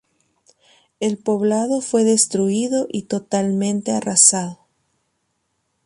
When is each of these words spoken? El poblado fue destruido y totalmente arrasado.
El 0.99 1.19
poblado 1.19 1.79
fue 1.79 2.03
destruido 2.03 2.87
y 2.91 3.03
totalmente 3.03 3.91
arrasado. 3.91 4.65